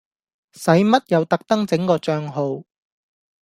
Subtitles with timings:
[0.53, 2.63] 使乜又特登整個帳號